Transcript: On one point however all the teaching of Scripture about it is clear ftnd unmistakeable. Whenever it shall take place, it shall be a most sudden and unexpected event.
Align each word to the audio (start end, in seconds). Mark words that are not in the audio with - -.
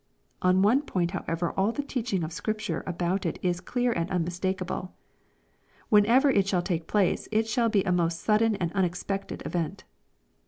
On 0.41 0.63
one 0.63 0.81
point 0.81 1.11
however 1.11 1.51
all 1.51 1.71
the 1.71 1.83
teaching 1.83 2.23
of 2.23 2.33
Scripture 2.33 2.83
about 2.87 3.23
it 3.23 3.37
is 3.43 3.59
clear 3.61 3.93
ftnd 3.93 4.09
unmistakeable. 4.09 4.95
Whenever 5.89 6.31
it 6.31 6.47
shall 6.47 6.63
take 6.63 6.87
place, 6.87 7.27
it 7.31 7.47
shall 7.47 7.69
be 7.69 7.83
a 7.83 7.91
most 7.91 8.19
sudden 8.21 8.55
and 8.55 8.71
unexpected 8.73 9.43
event. 9.45 9.83